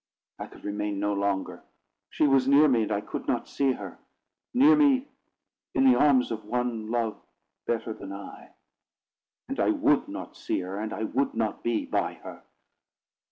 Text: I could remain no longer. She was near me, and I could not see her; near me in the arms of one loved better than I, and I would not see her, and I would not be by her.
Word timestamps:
I 0.39 0.47
could 0.47 0.63
remain 0.65 0.99
no 0.99 1.13
longer. 1.13 1.61
She 2.09 2.25
was 2.25 2.47
near 2.47 2.67
me, 2.67 2.81
and 2.81 2.91
I 2.91 3.01
could 3.01 3.27
not 3.27 3.47
see 3.47 3.73
her; 3.73 3.99
near 4.51 4.75
me 4.75 5.07
in 5.75 5.85
the 5.85 5.93
arms 5.95 6.31
of 6.31 6.43
one 6.43 6.89
loved 6.89 7.23
better 7.67 7.93
than 7.93 8.11
I, 8.11 8.49
and 9.47 9.59
I 9.59 9.69
would 9.69 10.07
not 10.07 10.35
see 10.35 10.61
her, 10.61 10.79
and 10.79 10.91
I 10.91 11.03
would 11.03 11.35
not 11.35 11.61
be 11.61 11.85
by 11.85 12.15
her. 12.15 12.41